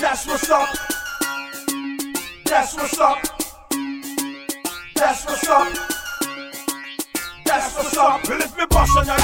[0.00, 0.68] That's what's up.
[2.44, 3.18] That's what's up.
[4.94, 5.72] That's what's up.
[7.44, 8.28] That's what's up.
[8.28, 9.16] Well, if me bust on your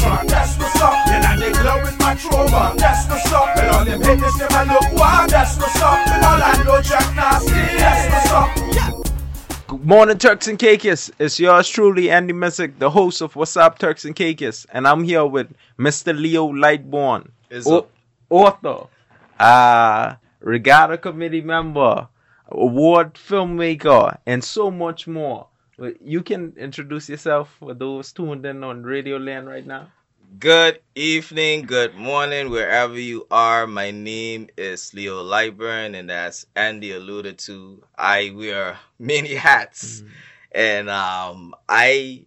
[0.00, 1.06] track, that's what's up.
[1.06, 2.74] Then I they glow with my trauma.
[2.78, 3.56] That's what's up.
[3.56, 5.30] Well, all them haters never look wild.
[5.30, 6.06] That's what's up.
[6.08, 7.50] All I know Jack Nasty.
[7.78, 8.74] That's what's up.
[8.74, 8.92] Yeah.
[9.68, 11.10] Good morning, Turks and Caicos.
[11.18, 15.02] It's yours truly, Andy Missick, the host of What's Up, Turks and Caicos, and I'm
[15.04, 15.48] here with
[15.78, 16.16] Mr.
[16.18, 17.86] Leo Lightbourne, Is au-
[18.30, 18.86] author,
[19.38, 22.08] uh, Regatta Committee member,
[22.48, 25.48] award filmmaker, and so much more.
[26.00, 29.88] You can introduce yourself for those tuned in on Radio Land right now.
[30.38, 33.66] Good evening, good morning, wherever you are.
[33.66, 40.02] My name is Leo Lightbourne, and as Andy alluded to, I wear many hats,
[40.52, 42.26] and um, I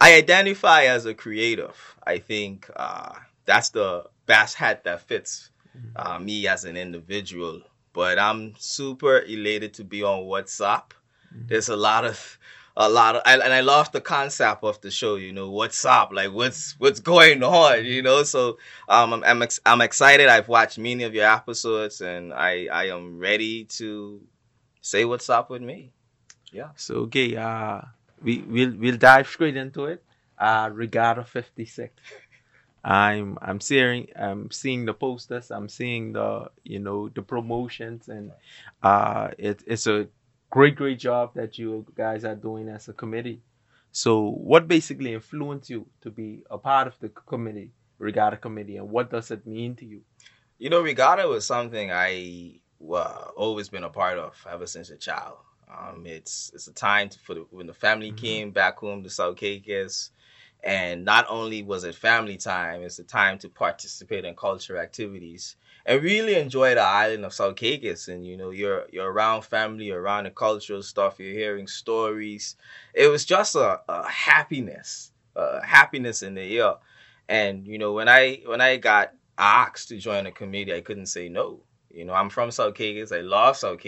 [0.00, 1.76] I identify as a creative.
[2.06, 5.50] I think uh, that's the best hat that fits
[5.96, 7.62] uh, me as an individual.
[7.92, 10.92] But I'm super elated to be on WhatsApp.
[11.32, 12.38] There's a lot of
[12.76, 15.16] a lot of and I love the concept of the show.
[15.16, 16.12] You know, what's up?
[16.12, 17.84] Like, what's what's going on?
[17.84, 18.58] You know, so
[18.88, 20.28] um, I'm I'm, ex- I'm excited.
[20.28, 24.20] I've watched many of your episodes, and I I am ready to
[24.80, 25.90] say what's up with me.
[26.52, 26.70] Yeah.
[26.76, 27.80] So okay, uh,
[28.22, 30.04] we we'll we'll dive straight into it.
[30.38, 31.92] Uh, Regatta 56.
[32.88, 35.50] I'm I'm seeing I'm seeing the posters.
[35.50, 38.32] I'm seeing the you know the promotions, and
[38.82, 40.08] uh, it, it's a
[40.50, 43.42] great great job that you guys are doing as a committee.
[43.92, 48.90] So, what basically influenced you to be a part of the committee, Regatta committee, and
[48.90, 50.02] what does it mean to you?
[50.58, 54.96] You know, regatta was something I well, always been a part of ever since a
[54.96, 55.38] child.
[55.68, 58.16] Um, it's it's a time to, for the, when the family Mhm.
[58.16, 60.10] came back home to South Caicos,
[60.62, 65.56] and not only was it family time, it's a time to participate in cultural activities
[65.86, 67.62] and really enjoy the island of South.
[67.62, 72.56] And you know, you're you're around family, you're around the cultural stuff, you're hearing stories.
[72.94, 76.74] It was just a, a happiness, a happiness in the air.
[77.28, 81.06] And you know, when I when I got asked to join a committee, I couldn't
[81.06, 81.60] say no.
[81.90, 82.80] You know, I'm from South.
[82.80, 83.80] I love South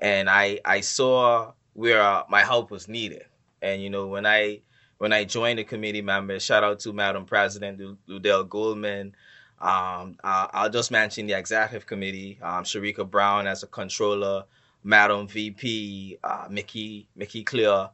[0.00, 3.24] and I I saw where uh, my help was needed.
[3.62, 4.60] And you know, when I
[4.98, 9.14] when I joined the committee members, shout out to Madam President Lu- Ludell Goldman.
[9.60, 14.44] Um, uh, I'll just mention the executive committee, um, Sharika Brown as a controller,
[14.84, 17.90] Madam VP, uh, Mickey Mickey Clear,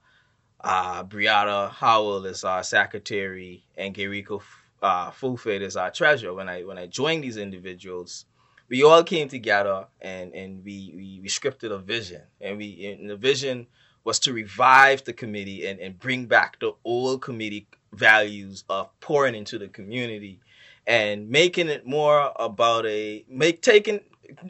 [0.61, 4.43] uh, Brianna Howell is our secretary, and Geriko
[4.83, 6.35] uh, Fulford is our treasurer.
[6.35, 8.27] When I when I joined these individuals,
[8.69, 13.11] we all came together and and we we, we scripted a vision, and we and
[13.11, 13.67] the vision
[14.05, 19.35] was to revive the committee and, and bring back the old committee values of pouring
[19.35, 20.41] into the community
[20.87, 24.01] and making it more about a make taking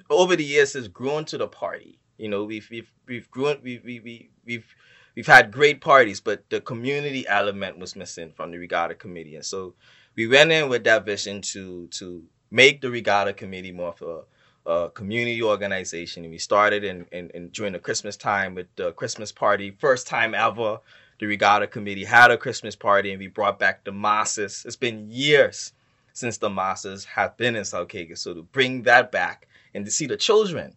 [0.08, 1.98] over the years has grown to the party.
[2.18, 4.74] You know, we've we've we've grown we we we we've
[5.14, 9.44] we've had great parties, but the community element was missing from the regatta committee, and
[9.44, 9.74] so
[10.14, 14.20] we went in with that vision to to make the regatta committee more a,
[14.66, 16.24] a community organization.
[16.24, 20.06] And we started in, in, in during the Christmas time with the Christmas party, first
[20.06, 20.78] time ever.
[21.18, 24.64] The regatta committee had a Christmas party, and we brought back the masses.
[24.66, 25.72] It's been years
[26.12, 29.90] since the masses have been in South Caicos, so to bring that back and to
[29.90, 30.76] see the children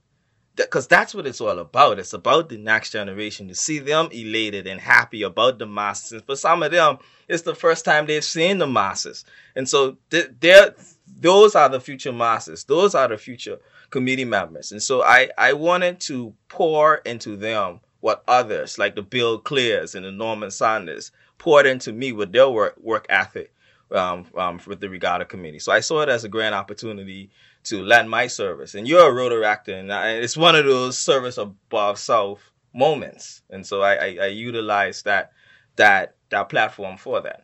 [0.55, 1.99] because that's what it's all about.
[1.99, 6.13] It's about the next generation to see them elated and happy about the masses.
[6.13, 9.25] And for some of them, it's the first time they've seen the masses,
[9.55, 10.29] and so th-
[11.19, 12.63] those are the future masses.
[12.63, 13.57] Those are the future
[13.95, 19.01] committee members, and so I I wanted to pour into them what others like the
[19.15, 23.49] Bill Clears and the Norman Sanders poured into me with their work work ethic
[23.91, 25.59] um, um, with the Regatta Committee.
[25.59, 27.29] So I saw it as a grand opportunity
[27.69, 28.75] to lend my service.
[28.75, 33.41] And you're a Rotaract, and I- it's one of those service above self moments.
[33.49, 35.31] And so I, I, I utilize that
[35.77, 37.41] that that platform for that.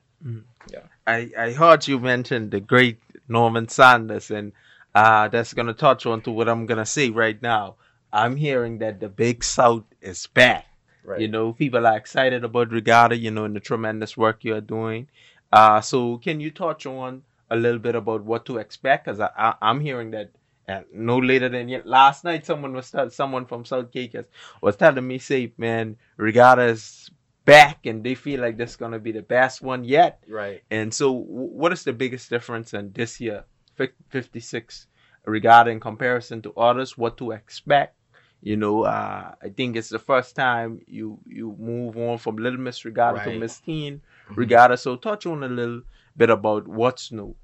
[0.71, 4.51] Yeah, I, I heard you mention the great Norman Sanders, and
[4.93, 7.75] uh, that's going to touch on to what I'm going to say right now.
[8.13, 10.65] I'm hearing that the Big South is back.
[11.03, 11.21] Right.
[11.21, 15.07] You know, people are excited about Regatta, you know, and the tremendous work you're doing.
[15.51, 19.05] Uh, so, can you touch on a little bit about what to expect?
[19.05, 20.31] Because I, I, I'm hearing that
[20.69, 21.85] uh, no later than yet.
[21.85, 24.25] Last night, someone was tell, someone from South Caicos
[24.61, 27.09] was telling me, "Say, man, Regatta is
[27.45, 30.61] back, and they feel like this is gonna be the best one yet." Right.
[30.69, 33.43] And so, w- what is the biggest difference in this year,
[33.75, 34.87] 56,
[35.25, 36.97] regarding comparison to others?
[36.97, 37.95] What to expect?
[38.43, 42.59] You know, uh, I think it's the first time you you move on from Little
[42.59, 43.39] Miss Regatta to Right.
[43.39, 44.37] Miss Teen Mhm.
[44.37, 44.77] Regatta.
[44.77, 45.81] So, touch on a little
[46.17, 47.35] bit about what's new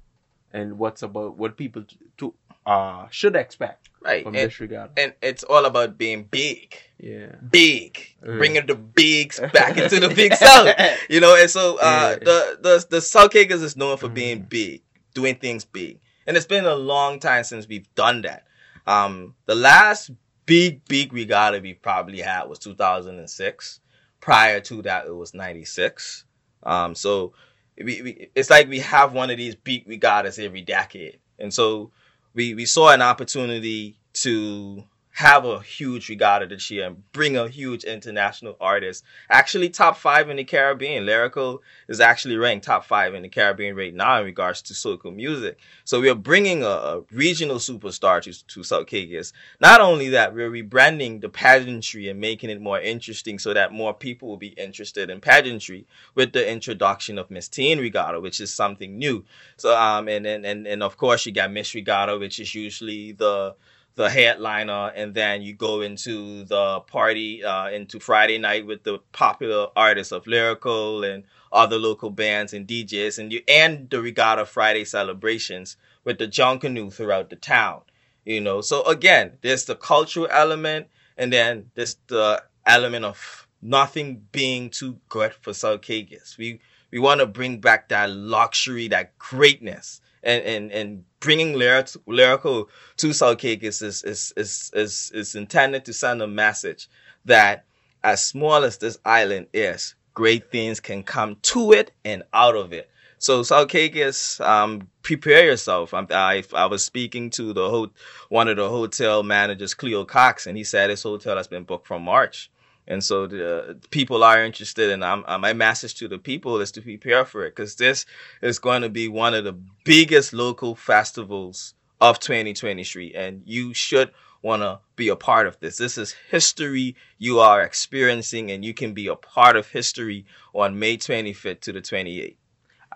[0.52, 1.84] and what's about what people
[2.18, 2.34] to
[2.66, 4.24] uh should expect Right.
[4.24, 4.90] from And, this regard.
[4.98, 6.76] and it's all about being big.
[6.98, 7.36] Yeah.
[7.48, 8.16] Big.
[8.24, 8.38] Mm.
[8.38, 10.74] Bringing the bigs back into the big south.
[11.08, 12.24] You know, and so uh, Yeah.
[12.24, 14.48] the, the the South Caicos is known for being Mhm.
[14.48, 14.82] big,
[15.14, 16.00] doing things big.
[16.28, 18.44] And it's been a long time since we've done that.
[18.86, 20.10] Um, the last
[20.44, 23.80] big, big regatta we probably had was 2006.
[24.20, 26.26] Prior to that, it was 96.
[26.64, 27.32] Um, so
[27.78, 31.18] we, we, it's like we have one of these big regattas every decade.
[31.38, 31.92] And so
[32.34, 34.84] we, we saw an opportunity to
[35.18, 39.02] have a huge regatta this year and bring a huge international artist.
[39.28, 41.04] Actually, top five in the Caribbean.
[41.04, 45.12] Lyrikal is actually ranked top five in the Caribbean right now in regards to soca
[45.12, 45.58] music.
[45.82, 49.32] So we are bringing a, a regional superstar to, to South Caicos.
[49.60, 53.94] Not only that, we're rebranding the pageantry and making it more interesting so that more
[53.94, 58.54] people will be interested in pageantry with the introduction of Miss Teen Regatta, which is
[58.54, 59.24] something new.
[59.56, 63.10] So um and and and, and of course you got Miss Regatta, which is usually
[63.10, 63.56] the
[63.98, 69.00] the headliner, and then you go into the party uh, into Friday night with the
[69.10, 74.46] popular artists of Lyrikal and other local bands and DJs, and you end the Regatta
[74.46, 77.80] Friday celebrations with the Junkanoo throughout the town.
[78.24, 80.86] You know, so again, there's the cultural element,
[81.16, 86.36] and then there's the element of nothing being too good for South Caicos.
[86.38, 86.60] We
[86.92, 92.68] we want to bring back that luxury, that greatness, and and and bringing lyric, Lyrikal
[92.98, 96.88] to Caicos is is, is is is intended to send a message
[97.24, 97.64] that
[98.02, 102.72] as small as this island is, great things can come to it and out of
[102.72, 102.90] it.
[103.18, 105.92] So Caicos, um, prepare yourself.
[105.92, 107.90] I'm, I I was speaking to the ho-
[108.28, 111.86] one of the hotel managers, Cleo Cox, and he said his hotel has been booked
[111.88, 112.50] from March.
[112.88, 116.72] And so the people are interested, and I'm, uh, my message to the people is
[116.72, 118.06] to prepare for it because this
[118.40, 124.10] is going to be one of the biggest local festivals of 2023, and you should
[124.40, 125.76] want to be a part of this.
[125.76, 130.24] This is history you are experiencing, and you can be a part of history
[130.54, 132.36] on May 25th to the 28th.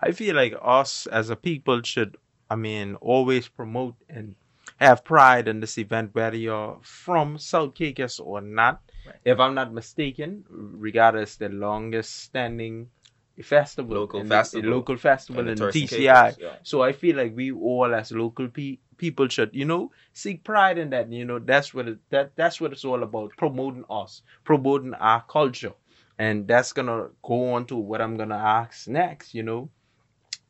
[0.01, 2.17] I feel like us as a people should,
[2.49, 4.35] I mean, always promote and
[4.77, 8.81] have pride in this event, whether you're from South Caicos or not.
[9.25, 12.89] If I'm not mistaken, regardless the longest standing
[13.41, 16.35] festival, Local in the- festival local festival in TCI.
[16.39, 16.55] Yeah.
[16.63, 20.77] So I feel like we all as local pe- people should, you know, seek pride
[20.77, 21.11] in that.
[21.11, 23.31] You know, that's what it, that that's what it's all about.
[23.37, 25.73] Promoting us, promoting our culture,
[26.19, 29.33] and that's gonna go on to what I'm gonna ask next.
[29.33, 29.69] You know,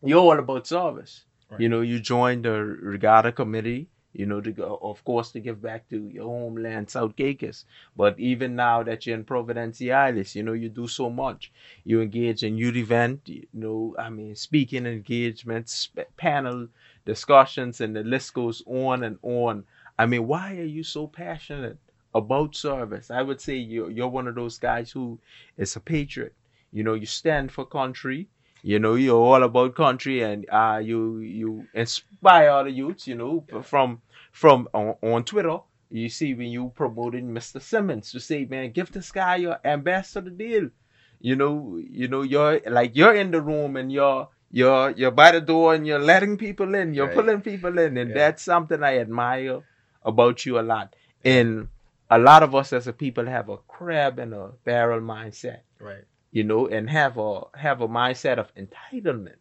[0.03, 1.23] you're all about service.
[1.49, 1.61] Right.
[1.61, 3.87] You know, you join the regatta committee.
[4.13, 7.65] You know, to go, of course, to give back to your homeland, South Caicos.
[7.97, 11.51] But even now that you're in Providenciales, you know, you do so much.
[11.83, 16.67] You engage in youth event, you know, I mean, speaking engagements, panel
[17.05, 19.65] discussions, and the list goes on and on.
[19.97, 21.77] I mean, why are you so passionate
[22.13, 23.09] about service?
[23.11, 25.19] I would say you're, you're one of those guys who
[25.57, 26.33] is a patriot.
[26.71, 28.27] You know, you stand for country.
[28.65, 33.07] You know, you're all about country, and uh, you you inspire other youths.
[33.07, 34.01] You know, from
[34.31, 35.57] from on, on Twitter,
[35.91, 37.61] you see when you promoting Mr.
[37.61, 40.69] Simmons to say, man, give this guy your ambassador deal.
[41.19, 45.31] You know, you know, you're like you're in the room and you're you're you're by
[45.33, 47.15] the door and you're letting people in, you're Right.
[47.15, 48.15] pulling people in, and Yeah.
[48.15, 49.61] that's something I admire
[50.03, 50.95] about you a lot.
[51.25, 51.67] And
[52.09, 56.05] a lot of us as a people have a crab and a barrel mindset Right.
[56.33, 59.37] You know, and have a have a mindset of entitlement,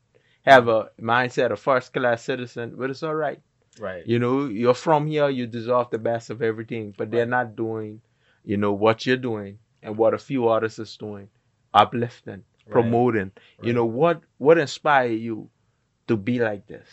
[0.47, 3.41] have a mindset of first class citizen, but it's all right.
[3.81, 4.07] Right.
[4.07, 8.03] You know, you're from here, you deserve the best of everything, but they're not doing,
[8.45, 11.29] you know, what you're doing and what a few artists is doing,
[11.75, 12.73] uplifting, Right.
[12.73, 13.33] promoting.
[13.63, 15.49] You know, what what inspired you
[16.09, 16.89] to be like this,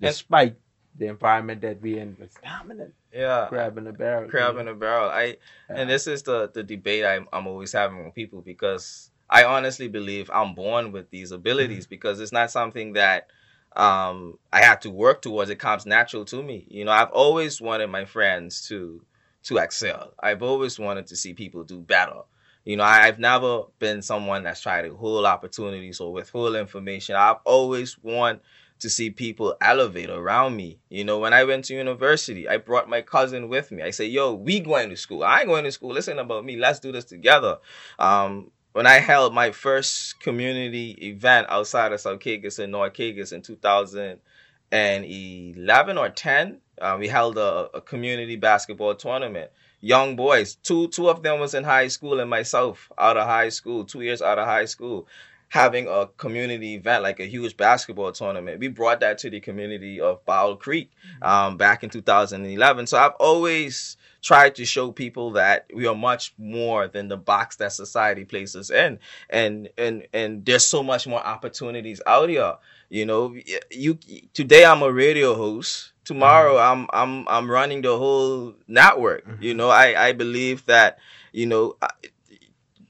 [0.00, 0.56] And- despite
[0.96, 2.16] the environment that we're in?
[2.20, 3.48] It's dominant, Yeah.
[3.78, 4.28] in the barrel.
[4.28, 5.08] you a barrel.
[5.08, 5.24] I
[5.70, 5.76] Yeah.
[5.80, 9.88] and this is the the debate I'm I'm always having with people because I honestly
[9.88, 11.90] believe I'm born with these abilities Mm-hmm.
[11.90, 13.28] because it's not something that
[13.76, 15.50] um I had to work towards.
[15.50, 16.66] It comes natural to me.
[16.68, 19.02] You know, I've always wanted my friends to
[19.44, 20.12] to excel.
[20.20, 22.20] I've always wanted to see people do better.
[22.64, 27.14] You know, I, I've never been someone that's tried to hold opportunities or withhold information.
[27.14, 28.42] I've always want
[28.80, 30.78] to see people elevate around me.
[30.90, 33.82] You know, when I went to university, I brought my cousin with me.
[33.82, 35.24] I say, yo, we going to school.
[35.24, 35.90] I ain't going to school.
[35.92, 36.56] Listen about me.
[36.56, 37.58] Let's do this together.
[37.98, 45.98] Um, when I held my first community event outside of and North Caicos in 2011
[45.98, 49.50] or 10, uh, we held a, a community basketball tournament.
[49.80, 53.48] Young boys, two two of them was in high school and myself out of high
[53.48, 55.06] school, two years out of high school
[55.48, 58.60] having a community event like a huge basketball tournament.
[58.60, 60.90] We brought that to the community of Bottle Creek
[61.22, 62.86] um, back in 2011.
[62.86, 67.56] So I've always tried to show people that we are much more than the box
[67.56, 68.98] that society places in,
[69.30, 72.54] and and and there's so much more opportunities out here.
[72.88, 73.36] You know,
[73.70, 73.98] you
[74.32, 75.92] today I'm a radio host.
[76.04, 76.90] Tomorrow mm-hmm.
[76.92, 79.26] I'm I'm I'm running the whole network.
[79.26, 79.42] Mm-hmm.
[79.42, 80.98] You know, I I believe that
[81.32, 81.76] you know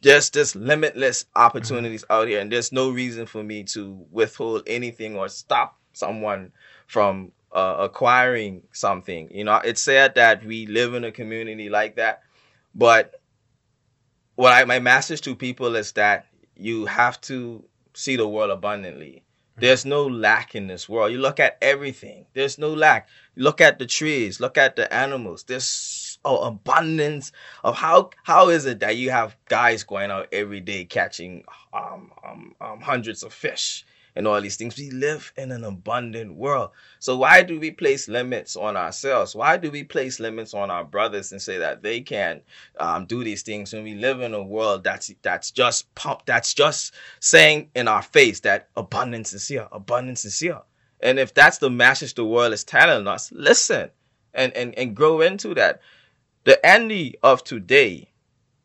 [0.02, 2.12] there's just limitless opportunities mm-hmm.
[2.12, 6.52] out here, and there's no reason for me to withhold anything or stop someone
[6.86, 9.28] from uh, acquiring something.
[9.30, 12.22] You know, it's sad that we live in a community like that,
[12.74, 13.20] but
[14.34, 16.26] what I my message to people is that
[16.56, 17.64] you have to
[17.94, 19.24] see the world abundantly.
[19.52, 19.60] Mm-hmm.
[19.60, 21.10] There's no lack in this world.
[21.10, 22.26] You look at everything.
[22.34, 23.08] There's no lack.
[23.34, 24.40] Look at the trees.
[24.40, 25.44] Look at the animals.
[25.44, 27.32] There's oh, abundance
[27.64, 32.12] of how how is it that you have guys going out every day catching um,
[32.24, 33.84] um, um, hundreds of fish
[34.16, 34.76] and all these things.
[34.76, 36.70] We live in an abundant world.
[36.98, 39.34] So why do we place limits on ourselves?
[39.34, 42.42] Why do we place limits on our brothers and say that they can
[42.78, 46.54] um, do these things when we live in a world that's that's just pump that's
[46.54, 50.60] just saying in our face that abundance is here, abundance is here.
[51.00, 53.90] And if that's the message the world is telling us, listen
[54.34, 55.80] and, and, and grow into that.
[56.44, 58.10] The Andy of today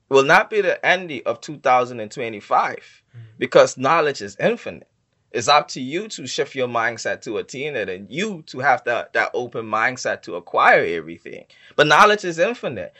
[0.10, 3.26] will not be the Andy of 2025 mm-hmm.
[3.38, 4.88] because knowledge is infinite.
[5.34, 8.84] It's up to you to shift your mindset to attain it and you to have
[8.86, 11.46] that, that open mindset to acquire everything.
[11.76, 12.94] But knowledge is infinite.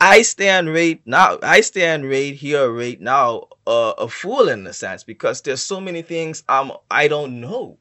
[0.00, 1.38] I stand right now.
[1.42, 5.80] I stand right here, right now, uh, a fool in a sense because there's so
[5.80, 7.78] many things I'm I don't know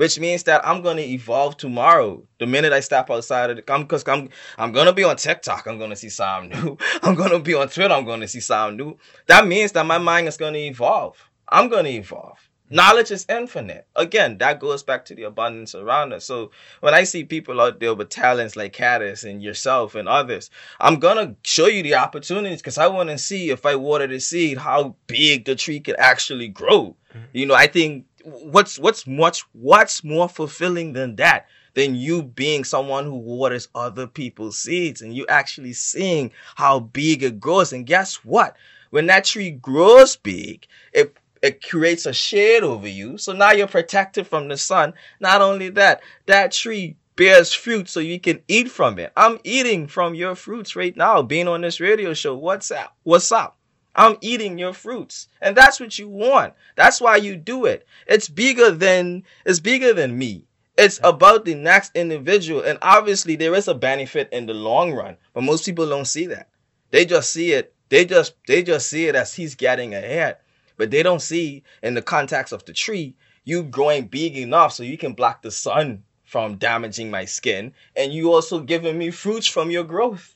[0.00, 2.26] which means that I'm gonna evolve tomorrow.
[2.38, 5.66] The minute I step outside of the, I'm, cause I'm, I'm gonna be on TikTok.
[5.66, 6.78] I'm gonna see something new.
[7.02, 7.92] I'm gonna be on Twitter.
[7.92, 8.96] I'm gonna see something new.
[9.26, 11.18] That means that my mind is gonna evolve.
[11.50, 12.38] I'm gonna evolve.
[12.70, 13.86] Knowledge is infinite.
[13.96, 16.24] Again, that goes back to the abundance around us.
[16.24, 20.50] So when I see people out there with talents like Caddis and yourself and others,
[20.78, 24.20] I'm gonna show you the opportunities because I want to see if I water the
[24.20, 26.94] seed, how big the tree can actually grow.
[27.10, 27.24] Mm-hmm.
[27.32, 32.64] You know, I think what's what's much what's more fulfilling than that than you being
[32.64, 37.86] someone who waters other people's seeds and you actually seeing how big it grows and
[37.86, 38.56] guess what
[38.90, 43.66] when that tree grows big it it creates a shade over you so now you're
[43.66, 48.70] protected from the sun not only that that tree bears fruit so you can eat
[48.70, 52.70] from it i'm eating from your fruits right now being on this radio show what's
[52.70, 53.56] up what's up
[53.94, 55.28] I'm eating your fruits.
[55.40, 56.54] And that's what you want.
[56.76, 57.86] That's why you do it.
[58.06, 60.46] It's bigger than it's bigger than me.
[60.78, 62.62] It's about the next individual.
[62.62, 66.26] And obviously there is a benefit in the long run, but most people don't see
[66.26, 66.48] that.
[66.90, 67.74] They just see it.
[67.88, 70.38] They just they just see it as he's getting ahead.
[70.80, 74.82] But they don't see in the context of the tree, you growing big enough so
[74.82, 77.72] you can block the sun from damaging my skin.
[77.94, 80.34] And you also giving me fruits from your growth.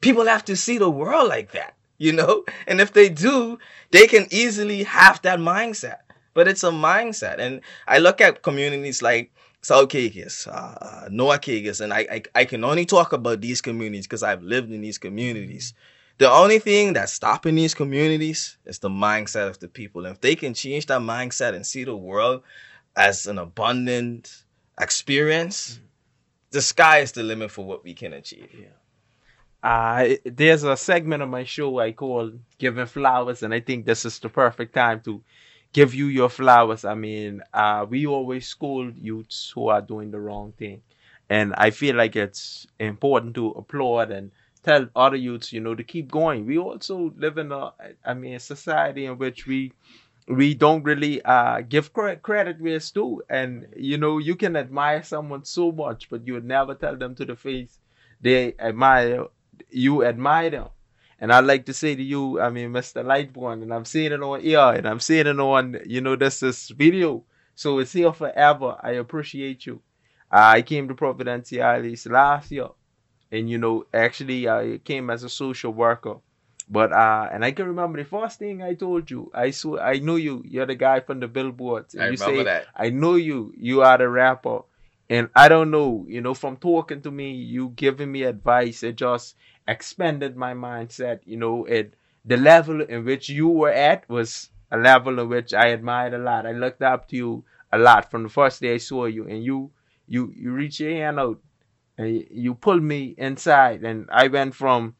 [0.00, 2.44] People have to see the world like that you know?
[2.66, 3.58] And if they do,
[3.92, 5.98] they can easily have that mindset.
[6.34, 7.38] But it's a mindset.
[7.38, 11.08] And I look at communities like South Caicos, uh,
[11.40, 14.80] Caicos, and I, I, I can only talk about these communities because I've lived in
[14.80, 15.74] these communities.
[16.18, 20.06] The only thing that's stopping these communities is the mindset of the people.
[20.06, 22.42] And if they can change that mindset and see the world
[22.94, 24.44] as an abundant
[24.80, 25.80] experience,
[26.50, 28.48] the sky is the limit for what we can achieve.
[28.52, 28.66] Yeah
[29.62, 34.04] uh, there's a segment of my show I call Giving Flowers, and I think this
[34.04, 35.22] is the perfect time to
[35.72, 36.84] give you your flowers.
[36.84, 40.82] I mean, uh, we always scold youths who are doing the wrong thing.
[41.30, 45.84] And I feel like it's important to applaud and tell other youths, you know, to
[45.84, 46.46] keep going.
[46.46, 47.72] We also live in a,
[48.04, 49.72] I mean, a society in which we
[50.28, 53.22] we don't really uh, give credit, where it's due.
[53.28, 57.16] And, you know, you can admire someone so much, but you would never tell them
[57.16, 57.78] to the face
[58.22, 59.26] they admire
[59.68, 60.68] you admire them.
[61.20, 63.04] And I'd like to say to you, I mean, Mr.
[63.04, 66.40] Lightbourne, and I'm seeing it on air, and I'm seeing it on, you know, this
[66.40, 67.24] this video.
[67.54, 68.76] So it's here forever.
[68.82, 69.82] I appreciate you.
[70.30, 72.68] I came to Providenciales last year,
[73.32, 76.16] and you know, actually, I came as a social worker.
[76.68, 79.30] But uh, and I can remember the first thing I told you.
[79.34, 80.42] I saw, I know you.
[80.46, 81.94] You're the guy from the billboards.
[81.94, 82.66] And I you remember say, that.
[82.76, 83.52] I know you.
[83.56, 84.60] You are the rapper.
[85.10, 88.96] And I don't know, you know, from talking to me, you giving me advice, it
[88.96, 89.36] just
[89.68, 91.20] expanded my mindset.
[91.26, 95.52] You know, it the level in which you were at was a level in which
[95.52, 96.46] I admired a lot.
[96.46, 99.44] I looked up to you a lot from the first day I saw you, and
[99.44, 99.72] you
[100.06, 101.40] you you reach your hand out
[101.98, 104.96] you pulled me inside, and I went from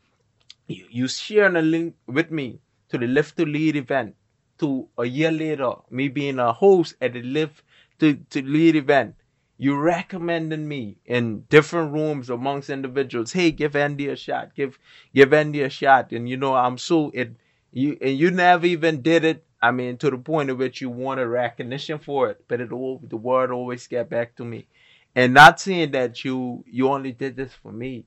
[0.68, 4.16] you, sharing a link with me to the Lift to Lead event
[4.58, 7.62] to a year later, me being a host at the live
[7.99, 9.16] to, to lead event,
[9.58, 13.32] you recommending me in different rooms amongst individuals.
[13.32, 14.54] Hey, give Andy a shot.
[14.54, 14.78] Give
[15.14, 16.12] give Andy a shot.
[16.12, 17.32] And you know, I'm so it
[17.72, 19.44] you and you never even did it.
[19.62, 23.00] I mean, to the point of which you wanted recognition for it, but it all
[23.02, 24.68] the word always get back to me.
[25.14, 28.07] And not saying that you you only did this for me.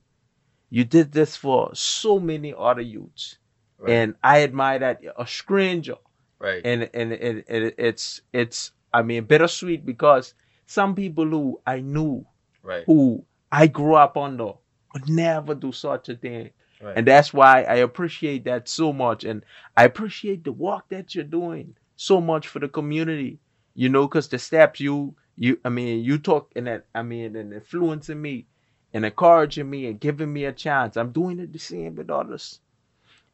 [0.70, 3.38] You did this for so many other youths.
[3.78, 3.92] Right.
[3.92, 5.96] And I admire that a stranger
[6.38, 6.62] right.
[6.64, 10.34] and and it, it, it's it's I mean bittersweet because
[10.66, 12.26] some people who I knew
[12.62, 12.84] right.
[12.86, 14.52] who I grew up under
[14.92, 16.50] would never do such a thing.
[16.80, 16.96] Right.
[16.96, 19.24] And that's why I appreciate that so much.
[19.24, 19.42] And
[19.76, 23.38] I appreciate the work that you're doing so much for the community.
[23.74, 27.36] You know, because the steps you you I mean you talk and that I mean
[27.36, 28.46] and influencing me
[28.92, 30.96] and encouraging me and giving me a chance.
[30.96, 32.60] I'm doing it the same with others.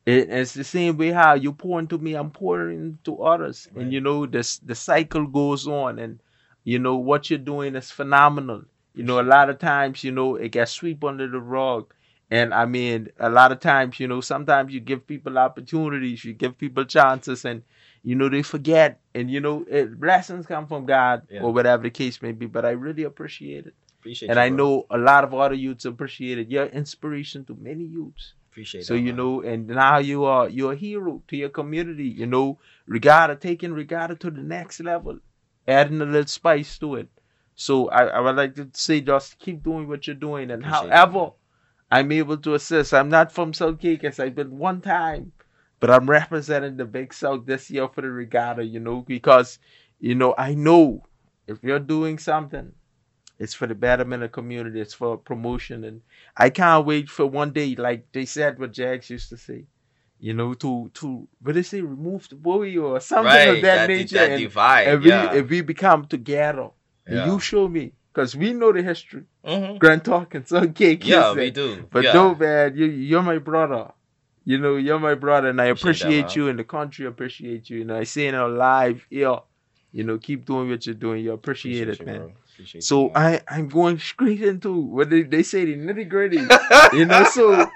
[0.04, 3.68] It, it's the same way how you pour into me, I'm pouring into others.
[3.72, 3.84] Right.
[3.84, 6.20] And you know, this the cycle goes on and
[6.64, 8.64] you know what you're doing is phenomenal.
[8.94, 11.94] You know, a lot of times, you know, it gets swept under the rug.
[12.30, 16.32] And I mean, a lot of times, you know, sometimes you give people opportunities, you
[16.32, 17.62] give people chances, and
[18.02, 19.00] you know they forget.
[19.14, 21.42] And you know, it, blessings come from God Yeah.
[21.42, 22.46] or whatever the case may be.
[22.46, 24.56] But I really appreciate it, Appreciate and you, I bro.
[24.56, 26.48] know a lot of other youths appreciate it.
[26.50, 28.34] You're inspiration to many youths.
[28.50, 28.86] Appreciate it.
[28.86, 29.16] So that, you man.
[29.16, 32.08] know, and now you are you're a hero to your community.
[32.08, 35.18] You know, Regatta taking Regatta to the next level,
[35.68, 37.08] adding a little spice to it.
[37.54, 40.90] So I, I would like to say, just keep doing what you're doing, and Appreciate
[40.90, 41.30] however man.
[41.90, 42.94] I'm able to assist.
[42.94, 44.18] I'm not from South Caicos.
[44.18, 45.32] I've been one time,
[45.82, 48.64] but I'm representing the Big South this year for the Regatta.
[48.64, 49.58] You know, because
[49.98, 51.02] you know I know
[51.48, 52.70] if you're doing something,
[53.40, 54.80] it's for the betterment of the community.
[54.80, 56.02] It's for promotion, and
[56.36, 59.64] I can't wait for one day, like they said, what Jags used to say.
[60.20, 63.76] You know, to to what they say, remove the bully or something right, of that,
[63.78, 64.18] that, nature.
[64.18, 64.86] that and, divide.
[64.86, 65.32] and yeah.
[65.32, 66.68] we if we become together,
[67.06, 67.26] and yeah.
[67.26, 69.24] you show me, because we know the history.
[69.44, 69.80] Mhm.
[69.80, 71.88] Grand Talkins, okay, Yeah, we do.
[71.90, 72.12] But yeah.
[72.12, 73.90] no, man, you you're my brother.
[74.44, 76.30] You know, you're my brother, and I Appreciate appreciate man.
[76.36, 77.78] you, and the country appreciate you.
[77.78, 79.38] You know, I say it live here.
[79.92, 81.22] You know, keep doing what you're doing.
[81.22, 82.32] You appreciate, it, you, man.
[82.54, 83.40] Appreciate So you, man.
[83.48, 86.40] I I'm going straight into what they, they say the nitty gritty.
[86.96, 87.70] you know, so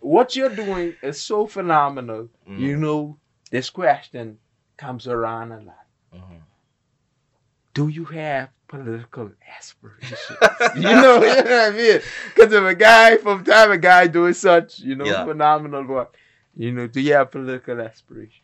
[0.00, 2.28] what you're doing is so phenomenal.
[2.48, 2.58] Mm.
[2.60, 3.18] You know,
[3.50, 4.38] this question
[4.76, 5.86] comes around a lot.
[6.14, 6.40] Mhm.
[7.78, 10.18] Do you have political aspirations?
[10.76, 12.00] you know, you know what I mean?
[12.34, 15.24] Because if a guy from time a guy doing such, you know, Yeah.
[15.24, 16.16] phenomenal work,
[16.56, 18.42] you know, do you have political aspirations?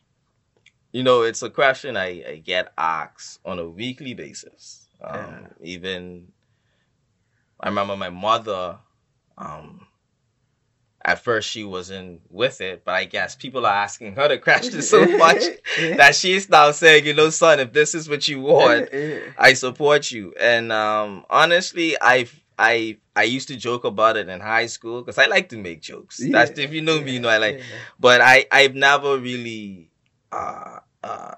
[0.92, 4.86] You know, it's a question I, I get asked on a weekly basis.
[5.02, 5.48] Um, Yeah.
[5.74, 6.28] Even,
[7.58, 8.78] I remember my mother,
[9.36, 9.86] um,
[11.04, 14.60] at first she wasn't with it, but I guess people are asking her to crash
[14.70, 15.42] question so much
[15.76, 18.88] that she's now saying, you know, son, if this is what you want,
[19.36, 20.32] I support you.
[20.40, 22.26] And um, honestly, I
[22.58, 25.82] I I used to joke about it in high school because I like to make
[25.82, 26.20] jokes.
[26.30, 27.60] That's if you know me, you know I like.
[28.00, 29.90] But I I've never really,
[30.32, 31.34] uh, uh,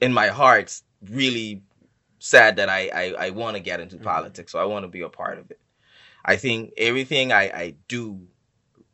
[0.00, 1.62] in my heart, really
[2.18, 4.04] said that I I, I want to get into Mhm.
[4.04, 4.52] politics.
[4.52, 5.58] So I want to be a part of it.
[6.24, 8.20] I think everything I, I do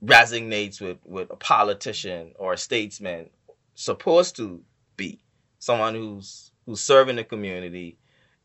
[0.05, 3.31] resonates with, with a politician or a statesman
[3.75, 4.63] supposed to
[4.97, 5.21] be
[5.59, 7.97] someone who's who's serving the community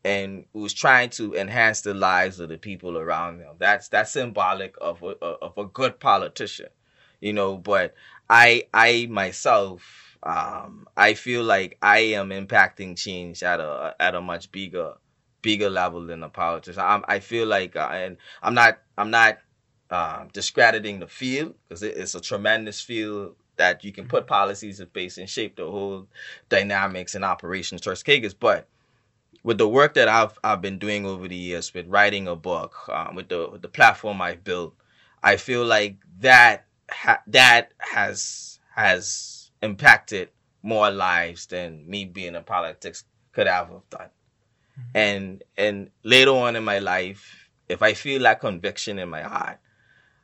[0.04, 3.54] and who's trying to enhance the lives of the people around them.
[3.58, 6.68] That's that's symbolic of a, of a good politician,
[7.20, 7.56] you know.
[7.56, 7.94] But
[8.28, 14.20] I I myself um, I feel like I am impacting change at a at a
[14.20, 14.94] much bigger
[15.44, 16.82] bigger level than a politician.
[16.84, 19.38] I'm, I feel like, uh, and I'm not I'm not
[19.90, 24.80] um, discrediting the field because it, it's a tremendous field that you can put policies
[24.80, 26.08] in place and shape the whole
[26.48, 28.34] dynamics and operations towards Kagas.
[28.38, 28.66] But
[29.44, 32.74] with the work that I've I've been doing over the years, with writing a book,
[32.88, 34.74] um, with the with the platform I've built,
[35.22, 40.30] I feel like that ha- that has has impacted
[40.62, 44.08] more lives than me being in politics could have done.
[44.94, 49.58] And and later on in my life, if I feel that conviction in my heart,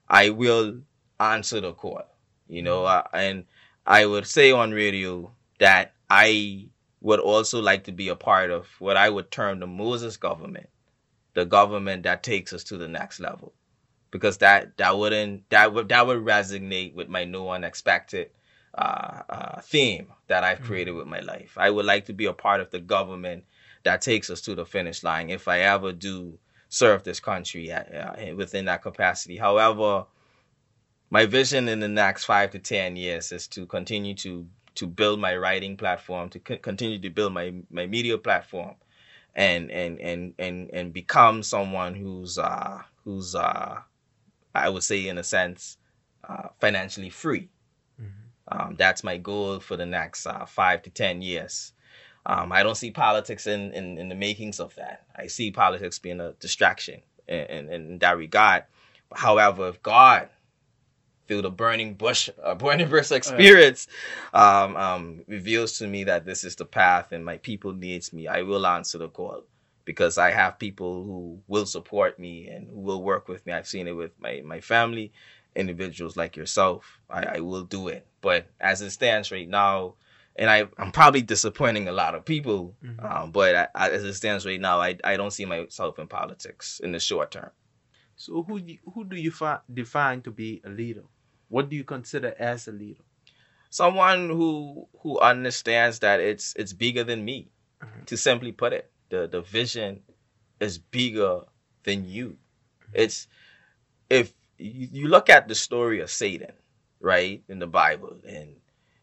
[0.08, 0.80] I will
[1.18, 2.02] answer the call.
[2.48, 3.44] You know, uh, and
[3.86, 6.68] I would say on radio that I
[7.00, 10.68] would also like to be a part of what I would term the Moses government,
[11.34, 13.52] the government that takes us to the next level,
[14.10, 18.30] because that that wouldn't that would that would resonate with my no unexpected
[18.74, 21.56] uh, uh, theme that I've created with my life.
[21.56, 23.44] I would like to be a part of the government
[23.84, 26.38] that takes us to the finish line if I ever do
[26.68, 29.36] serve this country at, uh, within that capacity.
[29.36, 30.06] However,
[31.10, 35.20] my vision in the next five to ten years is to continue to to build
[35.20, 38.76] my writing platform, to c- continue to build my my media platform,
[39.34, 43.80] and and and and and become someone who's uh who's uh
[44.54, 45.78] I would say in a sense
[46.28, 47.50] uh, financially free.
[48.48, 51.72] Um, that's my goal for the next uh, five to ten years.
[52.26, 55.04] Um, I don't see politics in, in, in the makings of that.
[55.16, 58.64] I see politics being a distraction in, in, in that regard.
[59.14, 60.28] However, if God
[61.30, 63.87] through the burning bush, uh, burning bush experience,
[64.35, 68.26] um, um, reveals to me that this is the path and my people needs me,
[68.26, 69.44] I will answer the call
[69.85, 73.52] because I have people who will support me and who will work with me.
[73.52, 75.12] I've seen it with my, my family,
[75.54, 76.98] individuals like yourself.
[77.09, 78.06] I, I will do it.
[78.20, 79.94] But as it stands right now,
[80.40, 83.05] and I, I'm probably disappointing a lot of people, Mhm.
[83.05, 86.09] um, but I, I, as it stands right now, I, I don't see myself in
[86.09, 87.50] politics in the short term.
[88.16, 91.05] So who do you, who do you fi- define to be a leader?
[91.48, 93.05] What do you consider as a leader?
[93.70, 97.50] Someone who who understands that it's it's bigger than me.
[97.83, 98.07] Mhm.
[98.07, 100.03] To simply put it, the the vision
[100.61, 101.42] is bigger
[101.85, 102.37] than you.
[102.92, 103.29] It's
[104.11, 106.53] if you, you look at the story of Satan,
[107.00, 108.57] right, in the Bible, and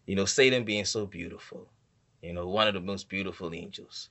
[0.07, 1.69] you know Satan being so beautiful,
[2.23, 4.09] you know, one of the most beautiful angels.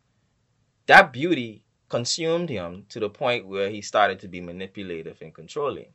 [0.86, 5.88] That beauty consumed him to the point where he started to be manipulative and controlling.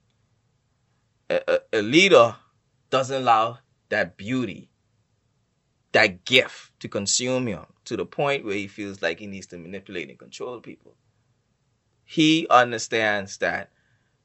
[1.29, 2.35] A, a, a leader
[2.89, 3.59] doesn't allow
[3.89, 4.71] that beauty,
[5.93, 9.57] that gift to consume him to the point where he feels like he needs to
[9.57, 10.95] manipulate and control people.
[12.05, 13.71] He understands that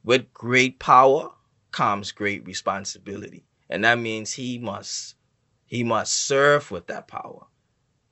[0.04, 1.32] with great power
[1.72, 3.44] comes great responsibility.
[3.68, 5.15] And that means he must
[5.66, 7.46] he must serve with that power.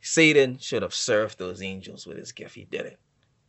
[0.01, 2.55] Satan should have served those angels with his gift.
[2.55, 2.99] He didn't.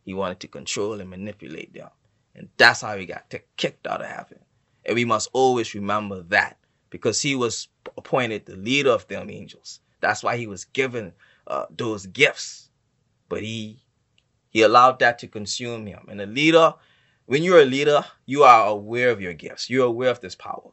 [0.04, 1.90] He wanted to control and manipulate them.
[2.34, 4.38] And that's how he got t- kicked out of heaven.
[4.84, 6.58] And we must always remember that
[6.90, 9.80] because he was appointed the leader of them angels.
[10.00, 11.12] That's why he was given
[11.46, 12.70] uh, those gifts.
[13.28, 13.82] But he
[14.50, 16.06] he allowed that to consume him.
[16.08, 16.72] And a leader,
[17.26, 19.68] when you're a leader, you are aware of your gifts.
[19.68, 20.70] You're aware of this power.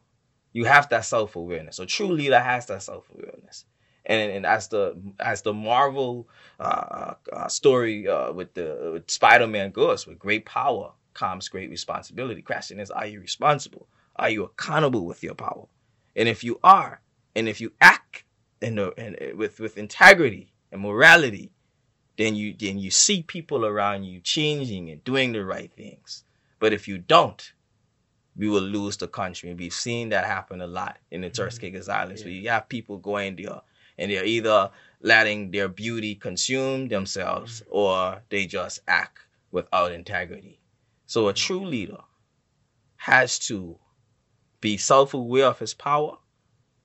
[0.54, 1.78] You have that self awareness.
[1.78, 3.66] A true leader has that self awareness.
[4.06, 6.28] And, and as the as the Marvel
[6.60, 12.40] uh, uh, story uh, with the with Spider-Man goes, with great power comes great responsibility.
[12.42, 13.88] Question is, are you responsible?
[14.16, 15.66] Are you accountable with your power?
[16.16, 17.00] And if you are,
[17.34, 18.24] and if you act
[18.60, 21.50] in the, in, with with integrity and morality,
[22.16, 26.24] then you then you see people around you changing and doing the right things.
[26.60, 27.52] But if you don't,
[28.36, 29.50] we will lose the country.
[29.50, 31.90] And we've seen that happen a lot in the Turks mm-hmm.
[31.90, 32.26] Islands, Yeah.
[32.26, 33.60] where you have people going there
[33.98, 34.70] and they're either
[35.00, 37.70] letting their beauty consume themselves mm-hmm.
[37.76, 39.18] or they just act
[39.52, 40.58] without integrity.
[41.06, 41.70] So a true mm-hmm.
[41.70, 42.00] leader
[42.96, 43.78] has to
[44.60, 46.16] be self-aware of his power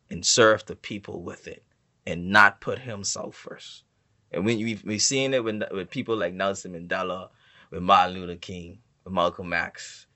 [0.10, 1.64] and serve the people with it
[2.06, 3.84] and not put himself first.
[4.32, 7.30] And when we've, we've seen it with, with people like Nelson Mandela,
[7.72, 10.08] with Martin Luther King, with Malcolm X,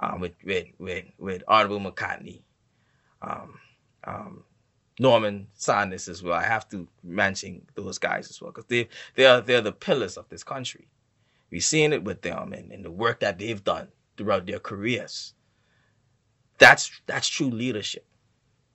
[0.00, 2.42] um, with, with, with, with Honorable McCartney,
[3.22, 3.58] um,
[4.04, 4.44] um,
[4.98, 6.34] Norman Sanders as well.
[6.34, 10.16] I have to mention those guys as well because they they are they're the pillars
[10.16, 10.88] of this country.
[11.50, 15.34] We've seen it with them and, and the work that they've done throughout their careers.
[16.58, 18.06] That's that's true leadership,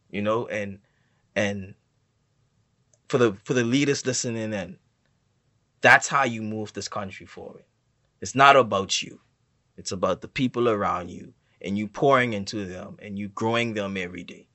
[0.09, 0.79] you know, and
[1.35, 1.75] and
[3.09, 4.77] for the for the leaders listening in,
[5.81, 7.63] that's how you move this country forward.
[8.21, 9.19] It's not about you.
[9.77, 13.97] It's about the people around you and you pouring into them and you growing them
[13.97, 14.47] every day.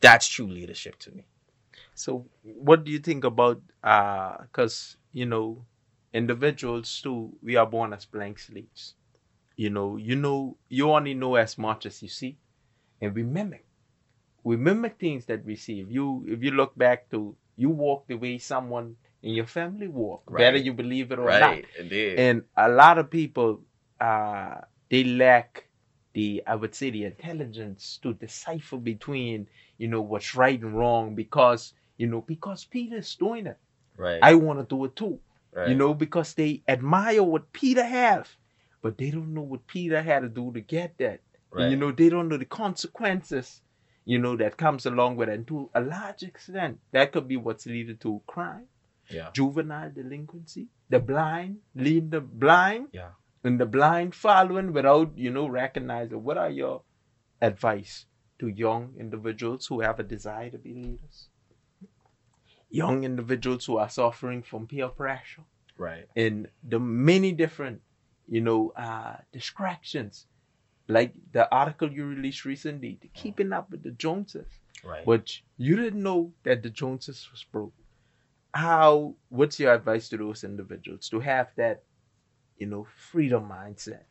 [0.00, 1.26] That's true leadership to me.
[1.94, 3.60] So, what do you think about?
[3.82, 5.64] Uh, because you know,
[6.12, 8.94] individuals too, we are born as blank slates.
[9.56, 12.38] You know, you know, you only know as much as you see,
[13.00, 13.64] and we mimic.
[14.44, 15.80] We mimic things that we see.
[15.80, 19.88] If you if you look back to you walk the way someone in your family
[19.88, 21.58] walk, whether you believe it or not.
[21.78, 22.18] Indeed.
[22.18, 23.62] And a lot of people,
[24.00, 25.66] uh, they lack
[26.12, 31.14] the, I would say, the intelligence to decipher between, you know, what's right and wrong
[31.14, 33.58] because, you know, because Peter's doing it.
[33.96, 34.18] right.
[34.22, 35.18] I want to do it too.
[35.52, 35.68] right.
[35.68, 38.28] You know, because they admire what Peter have,
[38.82, 41.20] but they don't know what Peter had to do to get that.
[41.50, 41.62] right.
[41.64, 43.60] And, you know, they don't know the consequences,
[44.04, 45.34] you know, that comes along with it.
[45.34, 48.66] And to a large extent, that could be what's leading to crime
[49.10, 49.30] yeah.
[49.32, 53.10] juvenile delinquency, the blind leading the blind, Yeah.
[53.44, 56.22] And the blind following without you know recognizing.
[56.22, 56.82] What are your
[57.40, 58.06] advice
[58.40, 61.28] to young individuals who have a desire to be leaders?
[62.70, 65.44] Young individuals who are suffering from peer pressure
[65.78, 66.06] Right.
[66.16, 67.80] and the many different,
[68.26, 70.26] you know, uh, distractions,
[70.88, 74.48] like the article you released recently, the keeping up with the Joneses.
[74.84, 75.04] Right.
[75.04, 77.74] but you didn't know that the Joneses was broke.
[78.54, 79.16] How?
[79.28, 81.82] What's your advice to those individuals to have that,
[82.58, 84.02] you know, freedom mindset?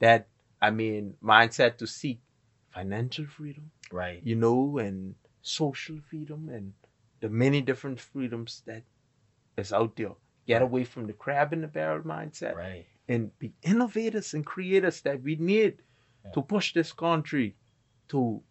[0.00, 0.28] That
[0.60, 2.20] I mean, mindset to seek
[2.70, 4.20] financial freedom, right.
[4.24, 6.72] you know, and social freedom, and
[7.20, 8.82] the many different freedoms that
[9.56, 10.12] is out there.
[10.46, 12.86] Get away from the crab in the barrel mindset Right.
[13.08, 15.82] and be innovators and creators that we need
[16.24, 16.30] Yeah.
[16.32, 17.56] to push this country
[18.08, 18.42] to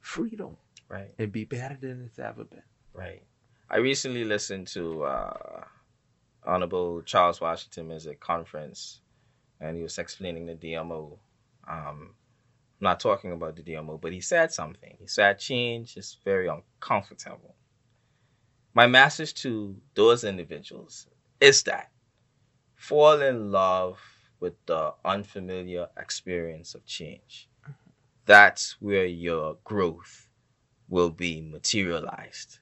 [0.00, 0.56] freedom
[0.88, 1.14] Right.
[1.18, 2.62] and be better than it's ever been.
[2.92, 3.22] Right.
[3.70, 5.64] I recently listened to uh,
[6.52, 9.00] Honorable Charles Washington as a conference,
[9.58, 11.18] and he was explaining the DMO.
[11.66, 12.14] Um, I'm
[12.78, 14.96] not talking about the DMO, but he said something.
[15.00, 17.54] He said change is very uncomfortable.
[18.74, 21.06] My message to those individuals
[21.40, 21.90] is that
[22.74, 23.98] fall in love
[24.38, 27.48] with the unfamiliar experience of change.
[28.26, 30.28] That's where your growth
[30.90, 32.58] will be materialized.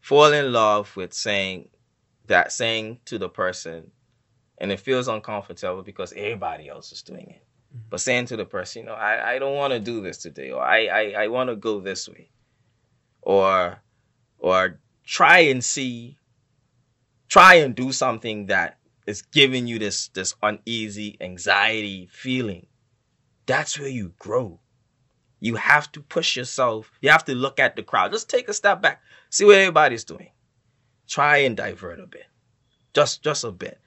[0.00, 1.70] Fall in love with saying
[2.26, 3.90] that, saying to the person,
[4.58, 7.44] and it feels uncomfortable because everybody else is doing it.
[7.74, 7.86] Mm-hmm.
[7.90, 10.50] But saying to the person, you know, I, I don't want to do this today,
[10.50, 12.30] or I, I, I want to go this way.
[13.22, 13.82] Or
[14.38, 16.18] or try and see
[17.28, 22.66] try and do something that is giving you this this uneasy anxiety feeling.
[23.46, 24.60] That's where you grow.
[25.40, 26.90] You have to push yourself.
[27.00, 28.12] You have to look at the crowd.
[28.12, 29.02] Just take a step back.
[29.30, 30.30] See what everybody's doing.
[31.08, 32.26] Try and divert a bit.
[32.94, 33.80] Just just a bit.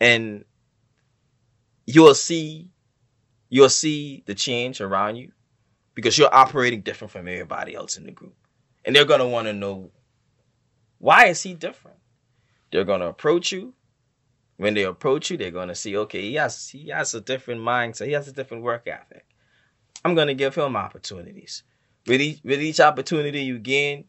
[0.00, 0.44] And
[1.86, 2.68] you'll see
[3.48, 5.32] you'll see the change around you
[5.94, 8.34] because you're operating different from everybody else in the group.
[8.84, 9.90] And they're to want to know
[10.98, 11.98] why is he different?
[12.70, 13.74] They're to approach you.
[14.58, 18.06] When they approach you, they're to see, okay, he has he has a different mindset.
[18.06, 19.26] He has a different work ethic.
[20.04, 21.62] I'm to give him opportunities.
[22.06, 24.04] With each, with each opportunity you gain,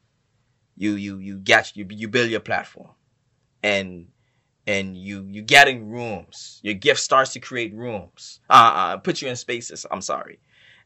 [0.78, 2.92] you you you get you you build your platform,
[3.64, 4.08] and
[4.66, 6.60] and you you getting rooms.
[6.64, 8.40] Your gift starts to create rooms.
[8.50, 9.86] Uh, uh put you in spaces.
[9.90, 10.40] I'm sorry,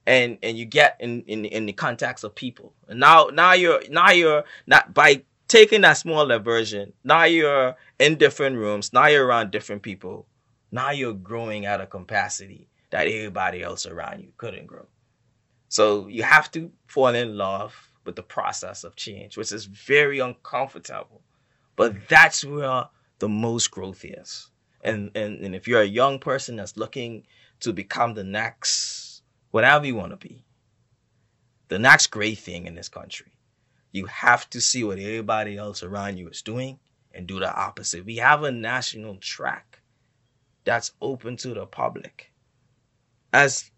[0.07, 2.73] and and you get in in in the contacts of people.
[2.87, 6.93] And now now you're now you're not by taking that smaller version.
[7.03, 8.93] Now you're in different rooms.
[8.93, 10.25] Now you're around different people.
[10.71, 14.87] Now you're growing at a capacity that everybody else around you couldn't grow.
[15.67, 20.19] So you have to fall in love with the process of change, which is very
[20.19, 21.21] uncomfortable.
[21.75, 22.85] But that's where
[23.19, 24.49] the most growth is.
[24.83, 27.27] And, and and if you're a young person that's looking
[27.59, 30.43] to become the next whatever you want to be,
[31.67, 33.31] the next great thing in this country,
[33.91, 36.79] you have to see what everybody else around you is doing
[37.13, 38.05] and do the opposite.
[38.05, 39.81] We have a national track
[40.63, 42.31] that's open to the public.
[43.33, 43.69] As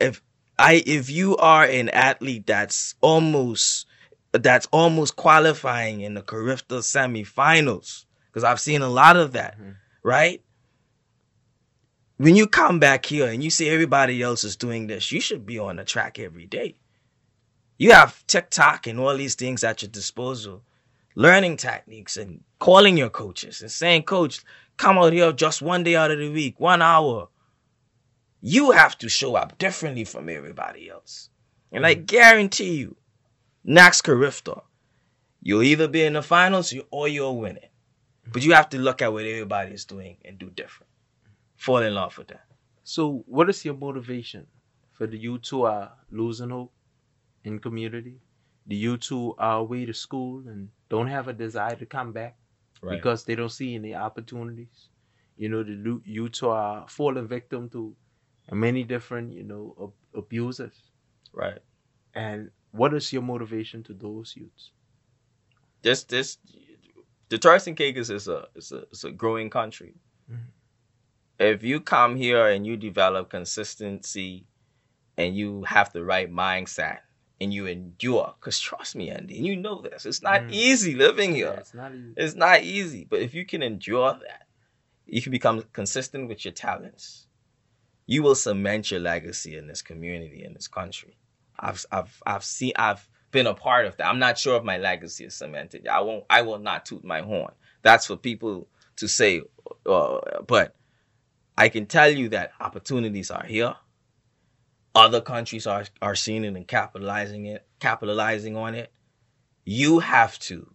[0.00, 0.22] if
[0.62, 3.86] I if you are an athlete that's almost
[4.32, 9.76] that's almost qualifying in the Carifta semifinals, because I've seen a lot of that, Mhm.
[10.04, 10.40] right?
[12.16, 15.44] When you come back here and you see everybody else is doing this, you should
[15.44, 16.76] be on the track every day.
[17.76, 20.62] You have TikTok and all these things at your disposal,
[21.16, 24.44] learning techniques and calling your coaches and saying, Coach,
[24.76, 27.28] come out here just one day out of the week, one hour.
[28.44, 31.30] You have to show up differently from everybody else.
[31.70, 32.04] And I mm-hmm.
[32.04, 32.96] guarantee you,
[33.62, 34.62] next Carifta,
[35.40, 37.70] you'll either be in the finals or you'll win it.
[38.26, 40.90] But you have to look at what everybody is doing and do different.
[41.56, 42.44] Fall in love with that.
[42.82, 44.46] So, what is your motivation
[44.92, 46.72] for the youth who are losing hope
[47.44, 48.16] in community?
[48.66, 52.36] The youth who are away to school and don't have a desire to come back
[52.88, 54.88] because they don't see any opportunities.
[55.36, 57.94] You know, the youth who are falling victim to
[58.50, 60.74] many different, you know, ab- abusers.
[61.32, 61.58] right.
[62.14, 64.72] And what is your motivation to those youths?
[65.82, 66.38] this this
[67.28, 69.94] the Turks and Caicos is a is a is a growing country.
[70.30, 70.50] Mhm.
[71.38, 74.46] If you come here and you develop consistency
[75.16, 77.00] and you have the right mindset
[77.40, 80.52] and you endure, because trust me, Andy, and you know this, it's not Mm.
[80.52, 81.52] easy living here.
[81.54, 82.14] Yeah, it's not easy.
[82.16, 84.46] It's not easy, but if you can endure that,
[85.06, 87.26] you can become consistent with your talents.
[88.06, 91.16] You will cement your legacy in this community, in this country.
[91.58, 94.06] I've, I've, I've seen, I've been a part of that.
[94.06, 95.88] I'm not sure if my legacy is cemented.
[95.88, 97.52] I won't, I will not toot my horn.
[97.82, 99.42] That's for people to say.
[99.86, 100.74] Uh, but
[101.56, 103.74] I can tell you that opportunities are here.
[104.94, 108.92] Other countries are are seeing it and capitalizing it, capitalizing on it.
[109.64, 110.74] You have to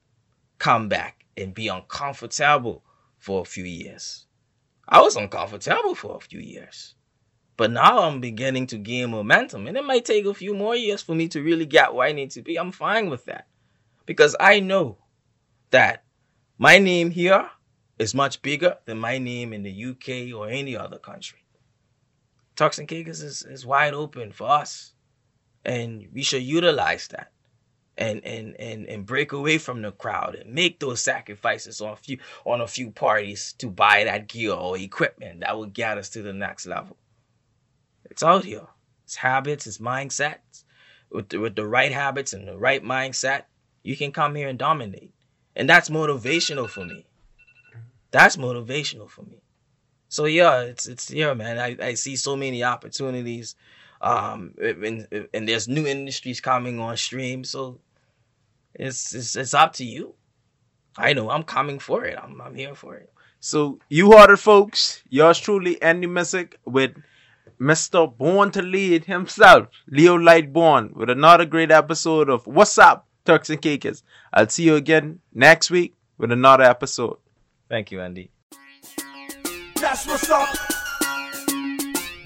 [0.57, 2.83] come back and be uncomfortable
[3.19, 4.25] for a few years.
[4.89, 6.95] I was uncomfortable for a few years.
[7.57, 9.65] But now I'm beginning to gain momentum.
[9.65, 12.11] And it might take a few more years for me to really get where I
[12.11, 12.55] need to be.
[12.55, 13.47] I'm fine with that.
[14.05, 14.99] Because I know
[15.71, 16.03] that
[16.59, 17.49] my name here
[17.97, 21.39] is much bigger than my name in the UK or any other country.
[22.55, 24.93] Turks and Caicos is, is wide open for us.
[25.65, 27.31] And we should utilize that
[27.97, 31.95] and, and, and, and break away from the crowd and make those sacrifices on a
[31.95, 36.09] few on a few parties to buy that gear or equipment that will get us
[36.09, 36.95] to the next level.
[38.09, 38.67] It's out here.
[39.05, 40.63] It's habits, it's mindsets.
[41.09, 43.43] With the, with the right habits and the right mindset,
[43.83, 45.11] you can come here and dominate.
[45.55, 47.05] And that's motivational for me.
[48.11, 49.41] That's motivational for me.
[50.09, 51.57] So yeah, it's it's yeah, man.
[51.57, 53.55] I, I see so many opportunities.
[54.01, 57.43] Um and, and there's new industries coming on stream.
[57.43, 57.79] So
[58.73, 60.15] it's it's it's up to you.
[60.97, 62.17] I know I'm coming for it.
[62.21, 63.11] I'm I'm here for it.
[63.39, 65.03] So you heard it, folks.
[65.09, 66.95] Yours truly, Andy Missick with
[67.59, 68.15] Mr.
[68.15, 73.61] Born to Lead himself, Leo Lightbourne, with another great episode of What's Up, Turks and
[73.61, 74.03] Caicos.
[74.33, 77.17] I'll see you again next week with another episode.
[77.69, 78.29] Thank you, Andy.
[79.75, 80.49] That's what's up.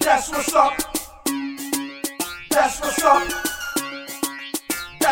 [0.00, 0.72] That's what's up.
[2.50, 3.51] That's what's up.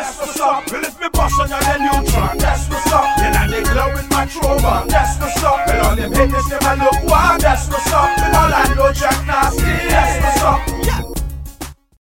[0.00, 0.72] That's what's up.
[0.72, 3.04] Well, if me bust on you, then track, That's what's up.
[3.18, 4.88] Then I dig low with my trova.
[4.88, 5.66] That's what's up.
[5.66, 7.42] Well, all them haters, them I look wild.
[7.42, 8.16] That's what's up.
[8.16, 9.88] Well, all I know Jack Nasty.
[9.90, 10.86] That's what's up.
[10.86, 11.10] Yeah.